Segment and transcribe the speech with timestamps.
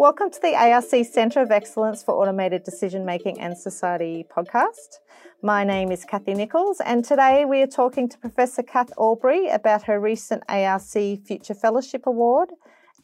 [0.00, 4.96] Welcome to the ARC Centre of Excellence for Automated Decision Making and Society podcast.
[5.42, 9.82] My name is Kathy Nichols, and today we are talking to Professor Kath Albury about
[9.82, 10.80] her recent ARC
[11.26, 12.48] Future Fellowship Award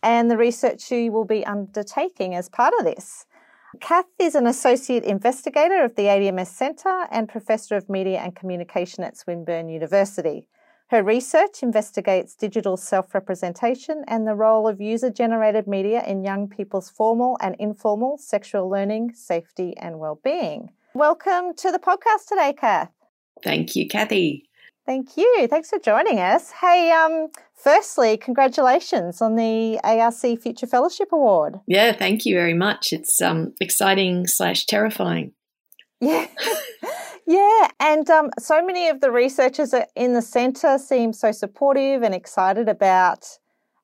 [0.02, 3.26] and the research she will be undertaking as part of this.
[3.78, 9.04] Kath is an associate investigator of the ADMS Centre and Professor of Media and Communication
[9.04, 10.48] at Swinburne University.
[10.88, 16.48] Her research investigates digital self representation and the role of user generated media in young
[16.48, 20.70] people's formal and informal sexual learning, safety, and well-being.
[20.94, 22.92] Welcome to the podcast today, Kath.
[23.42, 24.48] Thank you, Kathy.
[24.86, 25.48] Thank you.
[25.50, 26.52] Thanks for joining us.
[26.52, 31.58] Hey, um, firstly, congratulations on the ARC Future Fellowship Award.
[31.66, 32.92] Yeah, thank you very much.
[32.92, 35.32] It's um, exciting slash terrifying.
[36.00, 36.28] Yeah.
[37.26, 42.14] Yeah, and um, so many of the researchers in the centre seem so supportive and
[42.14, 43.26] excited about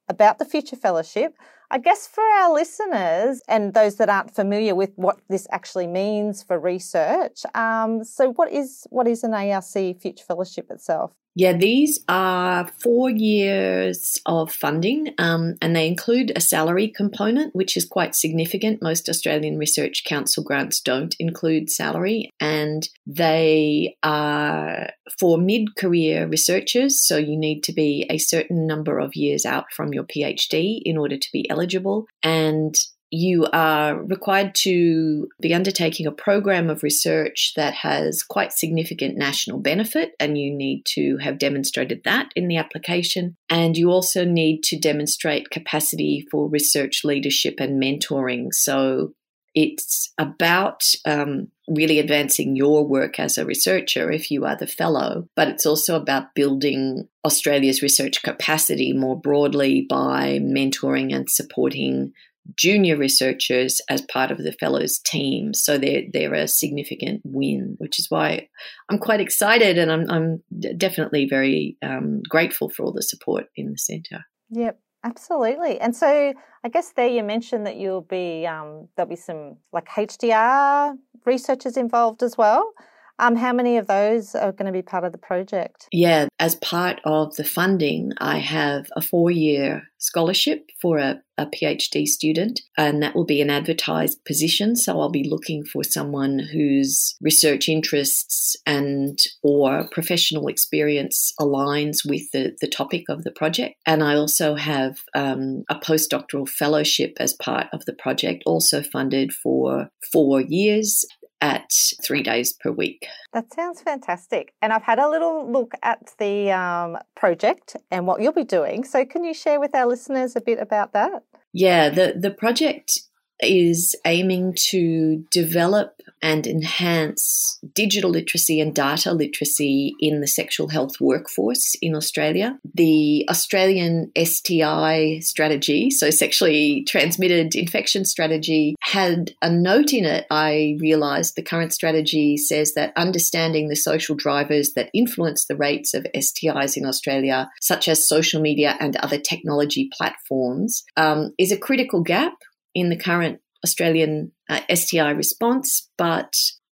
[0.08, 1.34] about the future fellowship.
[1.70, 6.42] I guess for our listeners and those that aren't familiar with what this actually means
[6.42, 9.64] for research, um, so what is what is an ARC
[10.00, 11.12] Future Fellowship itself?
[11.34, 17.74] Yeah, these are four years of funding, um, and they include a salary component, which
[17.76, 18.82] is quite significant.
[18.82, 27.02] Most Australian Research Council grants don't include salary, and they are for mid career researchers,
[27.02, 30.98] so you need to be a certain number of years out from your PhD in
[30.98, 32.06] order to be eligible.
[32.22, 32.76] And
[33.14, 39.60] you are required to be undertaking a program of research that has quite significant national
[39.60, 43.36] benefit, and you need to have demonstrated that in the application.
[43.50, 48.48] And you also need to demonstrate capacity for research leadership and mentoring.
[48.52, 49.12] So
[49.54, 55.28] it's about um, really advancing your work as a researcher if you are the fellow,
[55.36, 62.14] but it's also about building Australia's research capacity more broadly by mentoring and supporting
[62.56, 65.54] junior researchers as part of the fellows team.
[65.54, 68.48] So they're, they're a significant win, which is why
[68.90, 70.42] I'm quite excited and I'm, I'm
[70.76, 74.24] definitely very um, grateful for all the support in the centre.
[74.50, 74.78] Yep.
[75.04, 79.56] Absolutely, and so I guess there you mentioned that you'll be um, there'll be some
[79.72, 82.72] like HDR researchers involved as well.
[83.18, 85.86] Um, how many of those are going to be part of the project?
[85.92, 91.46] Yeah, as part of the funding, I have a four year scholarship for a, a
[91.46, 94.74] PhD student, and that will be an advertised position.
[94.74, 102.30] So I'll be looking for someone whose research interests and or professional experience aligns with
[102.32, 103.76] the, the topic of the project.
[103.86, 109.32] And I also have um, a postdoctoral fellowship as part of the project, also funded
[109.32, 111.04] for four years
[111.42, 111.70] at
[112.02, 113.06] three days per week.
[113.34, 114.54] That sounds fantastic.
[114.62, 118.84] And I've had a little look at the um, project and what you'll be doing.
[118.84, 121.24] So, can you share with our listeners a bit about that?
[121.52, 122.92] Yeah, the, the project
[123.40, 131.00] is aiming to develop and enhance digital literacy and data literacy in the sexual health
[131.00, 132.58] workforce in Australia.
[132.74, 140.26] The Australian STI strategy, so sexually transmitted infection strategy, had a note in it.
[140.30, 145.92] I realized the current strategy says that understanding the social drivers that influence the rates
[145.92, 151.58] of STIs in Australia, such as social media and other technology platforms, um, is a
[151.58, 152.34] critical gap
[152.74, 156.34] in the current Australian uh, STI response, but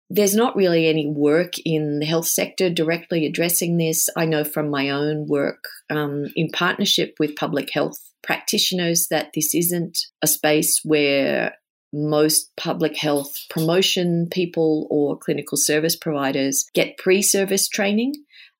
[0.10, 4.08] there's not really any work in the health sector directly addressing this.
[4.16, 9.54] I know from my own work um, in partnership with public health practitioners that this
[9.54, 11.56] isn't a space where
[11.94, 18.14] most public health promotion people or clinical service providers get pre service training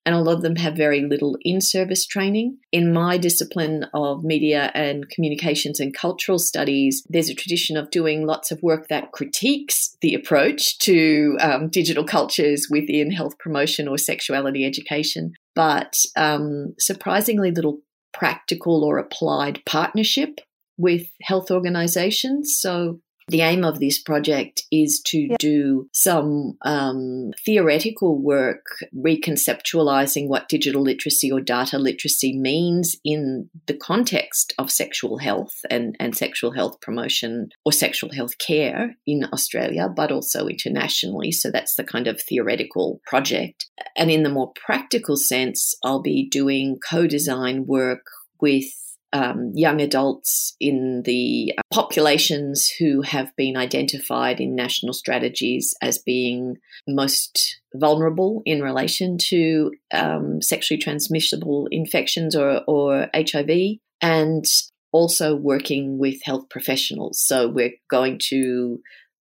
[0.08, 2.58] and a lot of them have very little in service training.
[2.72, 8.26] In my discipline of media and communications and cultural studies, there's a tradition of doing
[8.26, 13.98] lots of work that critiques the approach to um, digital cultures within health promotion or
[13.98, 17.80] sexuality education, but um, surprisingly little
[18.14, 20.40] practical or applied partnership
[20.78, 22.58] with health organizations.
[22.58, 25.40] So the aim of this project is to yep.
[25.40, 28.66] do some um, theoretical work
[28.96, 35.96] reconceptualizing what digital literacy or data literacy means in the context of sexual health and,
[36.00, 41.32] and sexual health promotion or sexual health care in Australia, but also internationally.
[41.32, 43.70] So that's the kind of theoretical project.
[43.98, 48.06] And in the more practical sense, I'll be doing co design work
[48.40, 48.66] with
[49.14, 55.98] um, young adults in the uh, populations who have been identified in national strategies as
[55.98, 56.58] being
[56.88, 63.78] most vulnerable in relation to um, sexually transmissible infections or, or HIV.
[64.02, 64.46] And
[64.92, 67.20] also working with health professionals.
[67.20, 68.80] So we're going to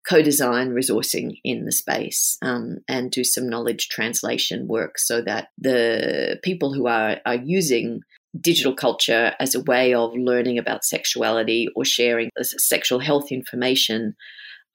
[0.09, 6.39] co-design resourcing in the space um, and do some knowledge translation work so that the
[6.43, 8.01] people who are, are using
[8.41, 14.15] digital culture as a way of learning about sexuality or sharing sexual health information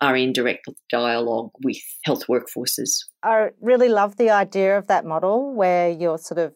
[0.02, 3.06] are in direct dialogue with health workforces.
[3.22, 6.54] I really love the idea of that model where you're sort of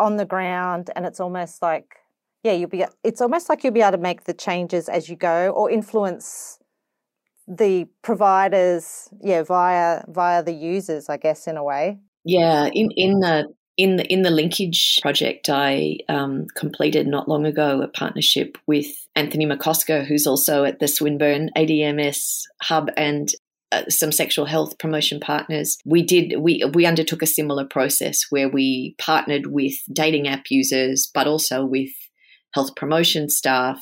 [0.00, 1.96] on the ground and it's almost like
[2.44, 5.16] yeah you'll be it's almost like you'll be able to make the changes as you
[5.16, 6.58] go or influence
[7.48, 13.18] the providers yeah via via the users i guess in a way yeah in in
[13.18, 13.44] the
[13.78, 18.86] in the in the linkage project I um, completed not long ago a partnership with
[19.14, 23.30] Anthony McCosker, who's also at the Swinburne ADMS hub and
[23.70, 25.78] uh, some sexual health promotion partners.
[25.84, 31.08] We did we we undertook a similar process where we partnered with dating app users,
[31.14, 31.90] but also with
[32.54, 33.80] health promotion staff.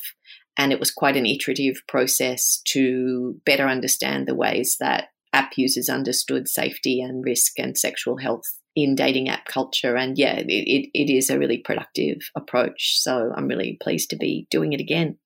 [0.58, 5.88] And it was quite an iterative process to better understand the ways that app users
[5.90, 9.96] understood safety and risk and sexual health in dating app culture.
[9.96, 13.00] And yeah, it, it, it is a really productive approach.
[13.00, 15.16] So I'm really pleased to be doing it again.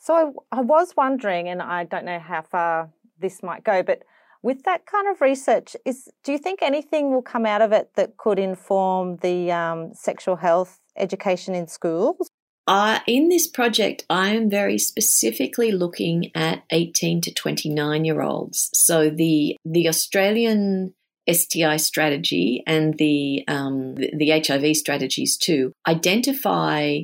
[0.00, 0.14] So
[0.52, 4.02] I, I was wondering, and I don't know how far this might go, but
[4.42, 7.90] with that kind of research, is do you think anything will come out of it
[7.94, 12.28] that could inform the um, sexual health education in schools?
[12.66, 18.70] Uh, in this project, I am very specifically looking at 18 to 29 year olds.
[18.72, 20.94] So the the Australian
[21.30, 27.00] STI strategy and the, um, the, HIV strategies too identify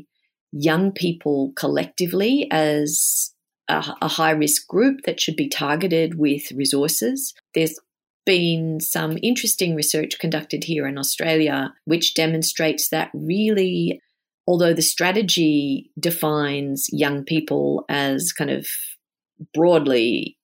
[0.53, 3.33] young people collectively as
[3.69, 7.35] a, a high risk group that should be targeted with resources.
[7.55, 7.79] There's
[8.25, 14.01] been some interesting research conducted here in Australia which demonstrates that really,
[14.47, 18.67] although the strategy defines young people as kind of
[19.55, 20.36] broadly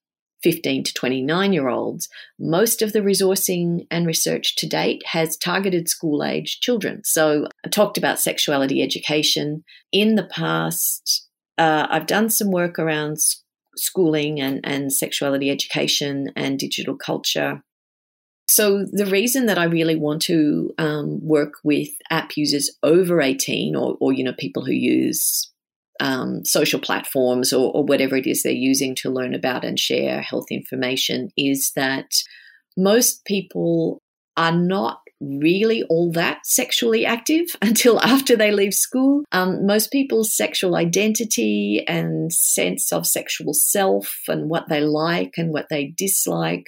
[0.43, 2.09] 15 to 29 year olds,
[2.39, 7.03] most of the resourcing and research to date has targeted school age children.
[7.05, 9.65] So I talked about sexuality education.
[9.93, 11.29] In the past,
[11.59, 13.19] uh, I've done some work around
[13.77, 17.63] schooling and, and sexuality education and digital culture.
[18.49, 23.77] So, the reason that I really want to um, work with app users over 18
[23.77, 25.51] or, or, you know, people who use
[26.01, 30.21] um, social platforms or, or whatever it is they're using to learn about and share
[30.21, 32.07] health information is that
[32.77, 34.01] most people
[34.37, 39.23] are not really all that sexually active until after they leave school.
[39.33, 45.53] Um, most people's sexual identity and sense of sexual self and what they like and
[45.53, 46.67] what they dislike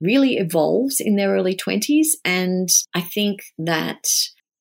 [0.00, 2.08] really evolves in their early 20s.
[2.24, 4.04] And I think that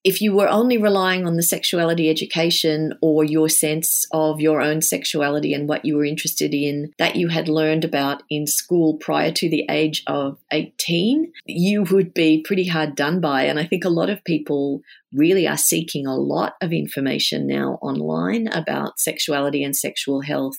[0.06, 4.80] if you were only relying on the sexuality education or your sense of your own
[4.80, 9.32] sexuality and what you were interested in that you had learned about in school prior
[9.32, 13.46] to the age of 18, you would be pretty hard done by.
[13.46, 14.82] And I think a lot of people
[15.12, 20.58] really are seeking a lot of information now online about sexuality and sexual health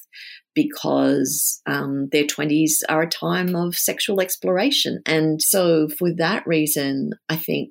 [0.57, 5.03] because um, their 20s are a time of sexual exploration.
[5.07, 7.71] And so, for that reason, I think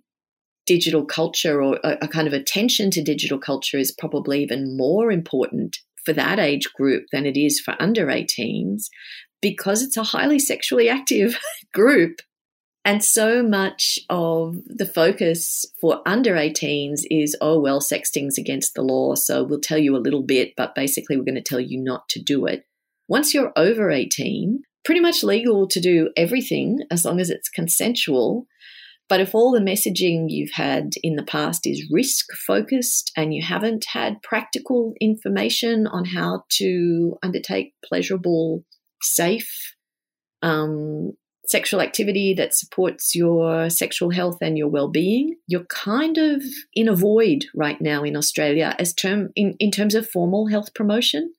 [0.65, 5.11] digital culture or a, a kind of attention to digital culture is probably even more
[5.11, 8.85] important for that age group than it is for under 18s
[9.41, 11.37] because it's a highly sexually active
[11.73, 12.21] group.
[12.83, 18.83] And so much of the focus for under 18s is, oh, well, sexting's against the
[18.83, 19.15] law.
[19.15, 22.07] So we'll tell you a little bit, but basically we're going to tell you not
[22.09, 22.63] to do it.
[23.07, 28.45] Once you're over 18, pretty much legal to do everything as long as it's consensual.
[29.07, 33.43] But if all the messaging you've had in the past is risk focused and you
[33.43, 38.63] haven't had practical information on how to undertake pleasurable,
[39.01, 39.75] safe
[40.41, 41.11] um,
[41.47, 46.43] sexual activity that supports your sexual health and your well-being, you're kind of
[46.73, 50.73] in a void right now in Australia as term in, in terms of formal health
[50.73, 51.31] promotion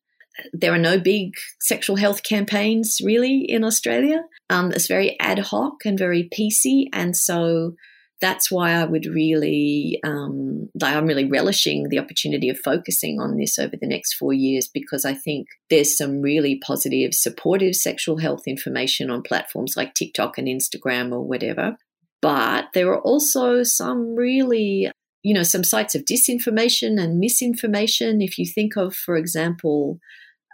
[0.53, 4.23] there are no big sexual health campaigns really in Australia.
[4.51, 7.75] Um, it's very ad hoc and very piecey, and so
[8.21, 13.59] that's why I would really, um, I'm really relishing the opportunity of focusing on this
[13.59, 18.43] over the next four years because I think there's some really positive, supportive sexual health
[18.47, 21.77] information on platforms like TikTok and Instagram or whatever.
[22.23, 24.91] But there are also some really
[25.23, 28.23] you know, some sites of disinformation and misinformation.
[28.23, 29.99] If you think of, for example,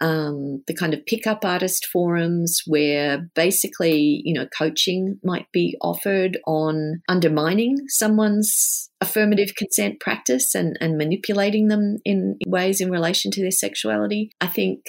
[0.03, 6.37] um, the kind of pickup artist forums where basically, you know, coaching might be offered
[6.45, 13.41] on undermining someone's affirmative consent practice and, and manipulating them in ways in relation to
[13.41, 14.29] their sexuality.
[14.41, 14.81] I think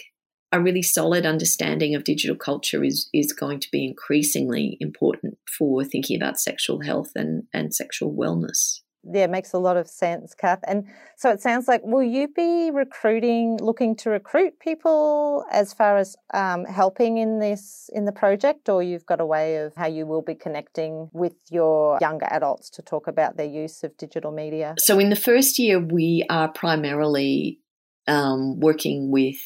[0.50, 5.84] a really solid understanding of digital culture is is going to be increasingly important for
[5.84, 8.80] thinking about sexual health and, and sexual wellness.
[9.12, 10.60] Yeah, makes a lot of sense, Kath.
[10.66, 15.98] And so it sounds like, will you be recruiting, looking to recruit people as far
[15.98, 19.86] as um, helping in this in the project, or you've got a way of how
[19.86, 24.32] you will be connecting with your younger adults to talk about their use of digital
[24.32, 24.74] media?
[24.78, 27.60] So in the first year, we are primarily
[28.06, 29.36] um, working with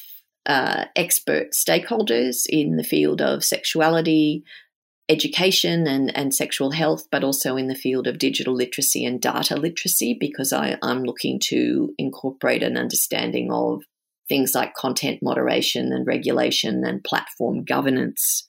[0.45, 4.43] uh, expert stakeholders in the field of sexuality,
[5.09, 9.55] education, and, and sexual health, but also in the field of digital literacy and data
[9.55, 13.81] literacy, because I, I'm looking to incorporate an understanding of
[14.27, 18.47] things like content moderation and regulation and platform governance,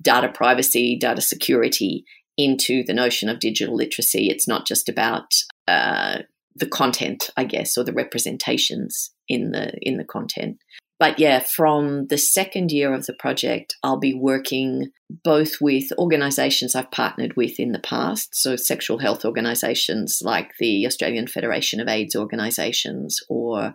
[0.00, 2.04] data privacy, data security
[2.36, 4.28] into the notion of digital literacy.
[4.28, 5.32] It's not just about
[5.66, 6.18] uh,
[6.54, 10.58] the content, I guess, or the representations in the in the content
[10.98, 14.90] but yeah, from the second year of the project, I'll be working
[15.22, 20.86] both with organisations I've partnered with in the past, so sexual health organisations like the
[20.86, 23.74] Australian Federation of AIDS Organisations or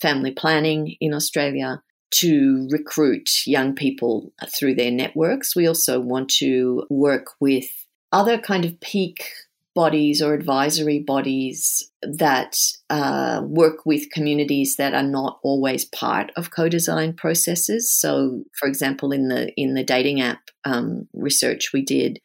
[0.00, 5.54] Family Planning in Australia, to recruit young people through their networks.
[5.54, 7.66] We also want to work with
[8.12, 9.30] other kind of peak
[9.74, 12.56] bodies or advisory bodies that
[12.88, 17.92] uh, work with communities that are not always part of co-design processes.
[17.92, 22.18] So, for example, in the in the dating app um, research we did,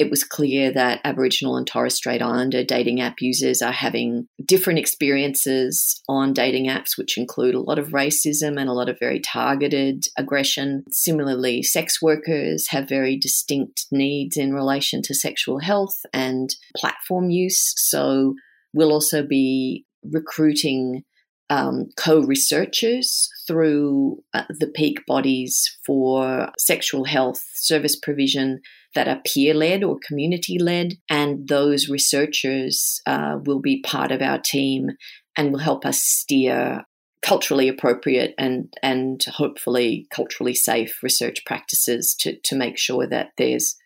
[0.00, 4.78] it was clear that Aboriginal and Torres Strait Islander dating app users are having different
[4.78, 9.20] experiences on dating apps, which include a lot of racism and a lot of very
[9.20, 10.84] targeted aggression.
[10.90, 17.74] Similarly, sex workers have very distinct needs in relation to sexual health and platform use.
[17.76, 18.36] So,
[18.72, 21.02] we'll also be recruiting
[21.50, 28.60] um, co researchers through uh, the peak bodies for sexual health service provision
[28.94, 30.94] that are peer led or community led.
[31.08, 34.90] And those researchers uh, will be part of our team
[35.36, 36.84] and will help us steer
[37.22, 43.76] culturally appropriate and and hopefully culturally safe research practices to to make sure that there's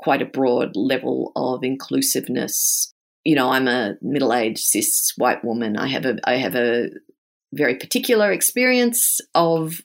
[0.00, 2.91] quite a broad level of inclusiveness.
[3.24, 5.76] You know, I'm a middle-aged cis white woman.
[5.76, 6.90] I have a I have a
[7.52, 9.82] very particular experience of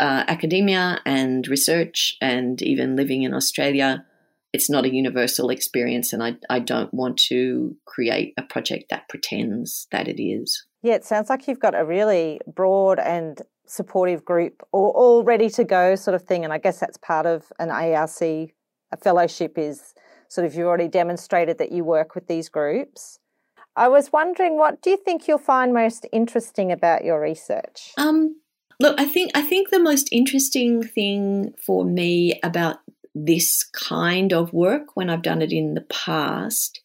[0.00, 4.04] uh, academia and research and even living in Australia,
[4.52, 6.12] it's not a universal experience.
[6.12, 10.64] And I, I don't want to create a project that pretends that it is.
[10.82, 15.48] Yeah, it sounds like you've got a really broad and supportive group all, all ready
[15.50, 16.44] to go sort of thing.
[16.44, 19.93] And I guess that's part of an ARC a fellowship is
[20.34, 23.18] sort of you've already demonstrated that you work with these groups.
[23.76, 27.92] I was wondering, what do you think you'll find most interesting about your research?
[27.96, 28.36] Um,
[28.80, 32.78] Look, I think I think the most interesting thing for me about
[33.14, 36.80] this kind of work when I've done it in the past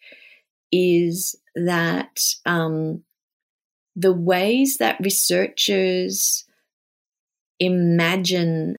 [0.71, 3.03] is that um,
[3.95, 6.45] the ways that researchers
[7.59, 8.75] imagine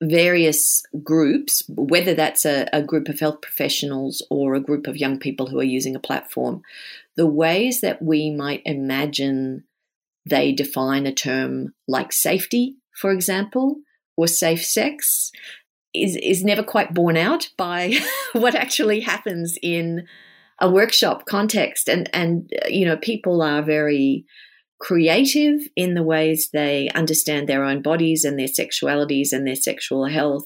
[0.00, 5.18] various groups, whether that's a, a, group of health professionals or a group of young
[5.18, 6.62] people who are using a platform,
[7.16, 9.64] the ways that we might imagine
[10.24, 13.78] they define a term like safety, for example,
[14.16, 15.32] or safe sex,
[15.94, 17.98] is, is never quite borne out by
[18.32, 20.06] what actually happens in
[20.60, 21.88] a workshop context.
[21.88, 24.26] And, and, you know, people are very
[24.80, 30.06] creative in the ways they understand their own bodies and their sexualities and their sexual
[30.06, 30.44] health.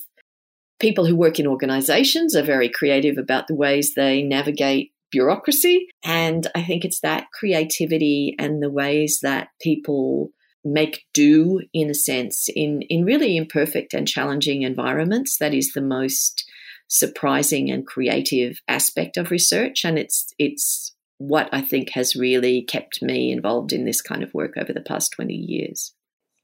[0.81, 5.87] People who work in organizations are very creative about the ways they navigate bureaucracy.
[6.03, 10.31] And I think it's that creativity and the ways that people
[10.65, 15.83] make do in a sense in, in really imperfect and challenging environments that is the
[15.83, 16.45] most
[16.89, 20.95] surprising and creative aspect of research and it's it's
[21.29, 24.81] what I think has really kept me involved in this kind of work over the
[24.81, 25.95] past 20 years.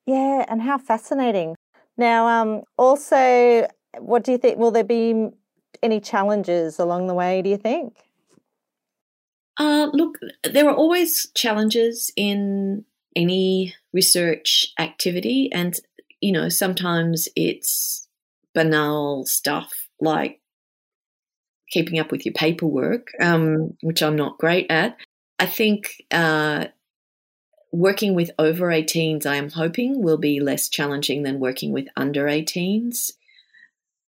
[0.07, 1.57] Yeah, and how fascinating.
[1.97, 3.67] Now um also
[3.99, 5.29] what do you think will there be
[5.83, 7.95] any challenges along the way do you think?
[9.59, 12.85] Uh, look, there are always challenges in
[13.17, 15.75] any research activity, and
[16.21, 18.07] you know sometimes it's
[18.55, 20.41] banal stuff like
[21.71, 24.97] keeping up with your paperwork, um, which I'm not great at.
[25.39, 26.67] I think uh,
[27.73, 32.25] working with over 18s, I am hoping, will be less challenging than working with under
[32.27, 33.13] 18s.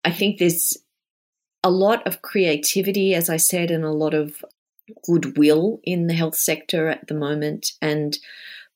[0.04, 0.76] I think there's
[1.62, 4.44] a lot of creativity, as I said, and a lot of
[5.06, 7.72] goodwill in the health sector at the moment.
[7.80, 8.18] And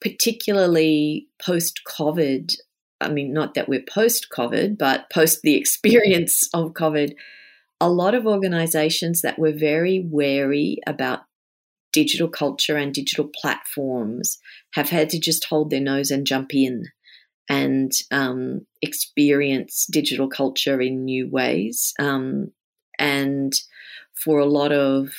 [0.00, 2.54] particularly post COVID,
[3.00, 7.14] I mean, not that we're post COVID, but post the experience of COVID,
[7.80, 11.20] a lot of organizations that were very wary about
[11.92, 14.38] digital culture and digital platforms
[14.74, 16.84] have had to just hold their nose and jump in
[17.48, 21.94] and um, experience digital culture in new ways.
[21.98, 22.52] Um,
[22.98, 23.54] and
[24.14, 25.10] for a lot of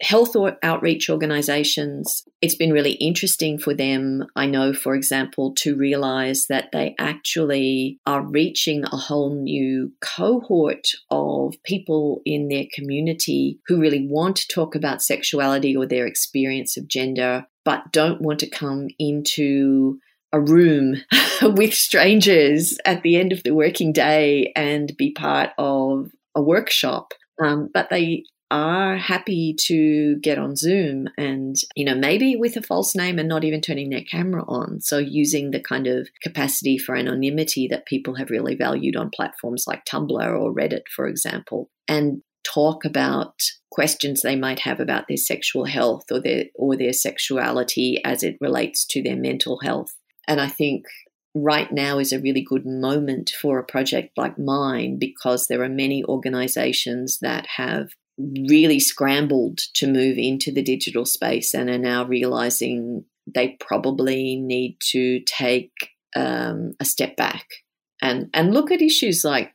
[0.00, 5.76] health or outreach organizations, it's been really interesting for them, I know, for example, to
[5.76, 13.58] realize that they actually are reaching a whole new cohort of people in their community
[13.66, 18.38] who really want to talk about sexuality or their experience of gender, but don't want
[18.40, 19.98] to come into
[20.32, 20.96] a room
[21.42, 27.12] with strangers at the end of the working day and be part of a workshop.
[27.42, 32.62] Um, but they are happy to get on Zoom and, you know, maybe with a
[32.62, 34.80] false name and not even turning their camera on.
[34.80, 39.64] So using the kind of capacity for anonymity that people have really valued on platforms
[39.66, 43.34] like Tumblr or Reddit, for example, and talk about
[43.70, 48.36] questions they might have about their sexual health or their or their sexuality as it
[48.40, 49.90] relates to their mental health.
[50.28, 50.84] And I think
[51.34, 55.68] right now is a really good moment for a project like mine because there are
[55.68, 57.88] many organizations that have
[58.18, 64.78] really scrambled to move into the digital space and are now realizing they probably need
[64.80, 65.72] to take
[66.14, 67.46] um, a step back
[68.00, 69.52] and, and look at issues like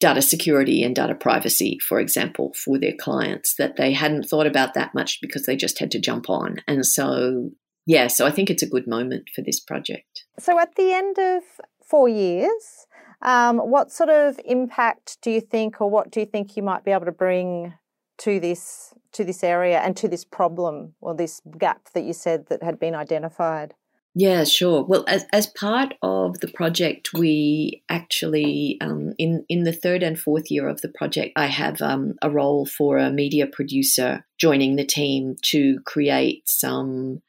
[0.00, 4.74] data security and data privacy, for example, for their clients that they hadn't thought about
[4.74, 6.58] that much because they just had to jump on.
[6.68, 7.50] And so,
[7.86, 10.24] yeah, so I think it's a good moment for this project.
[10.38, 11.42] So at the end of
[11.84, 12.86] four years,
[13.22, 16.84] um, what sort of impact do you think, or what do you think you might
[16.84, 17.74] be able to bring
[18.18, 22.46] to this to this area and to this problem or this gap that you said
[22.48, 23.74] that had been identified?
[24.14, 24.82] Yeah, sure.
[24.82, 30.18] Well, as, as part of the project, we actually, um, in, in the third and
[30.18, 34.74] fourth year of the project, I have um, a role for a media producer joining
[34.74, 37.22] the team to create some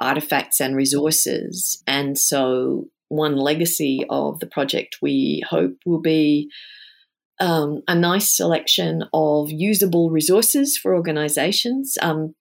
[0.00, 1.82] artifacts and resources.
[1.86, 6.50] And so, one legacy of the project we hope will be
[7.40, 11.96] um, a nice selection of usable resources for organisations.
[12.00, 12.34] Um,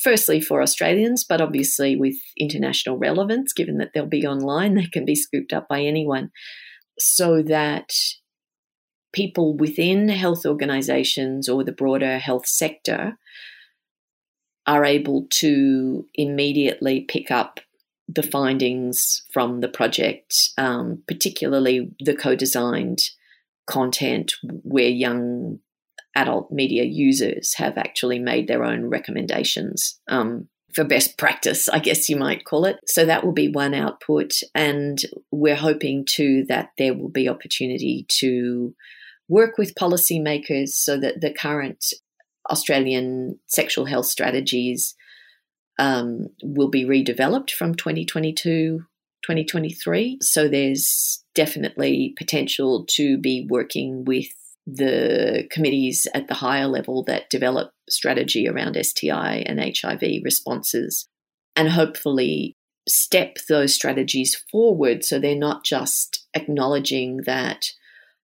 [0.00, 5.04] firstly, for Australians, but obviously with international relevance, given that they'll be online, they can
[5.04, 6.30] be scooped up by anyone,
[6.98, 7.90] so that
[9.12, 13.18] people within health organisations or the broader health sector
[14.66, 17.58] are able to immediately pick up
[18.06, 22.98] the findings from the project, um, particularly the co designed
[23.70, 25.60] content where young
[26.16, 32.08] adult media users have actually made their own recommendations um, for best practice, I guess
[32.08, 32.76] you might call it.
[32.86, 34.32] So that will be one output.
[34.54, 34.98] And
[35.30, 38.74] we're hoping too that there will be opportunity to
[39.28, 41.84] work with policymakers so that the current
[42.50, 44.94] Australian sexual health strategies
[45.78, 48.80] um, will be redeveloped from 2022
[49.22, 50.18] 2023.
[50.22, 54.28] So there's definitely potential to be working with
[54.66, 61.08] the committees at the higher level that develop strategy around STI and HIV responses
[61.56, 62.56] and hopefully
[62.88, 67.70] step those strategies forward so they're not just acknowledging that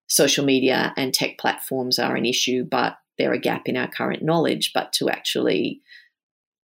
[0.08, 4.22] social media and tech platforms are an issue, but they're a gap in our current
[4.22, 5.80] knowledge, but to actually